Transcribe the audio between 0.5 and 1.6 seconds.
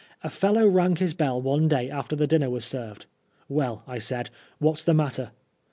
rang his bell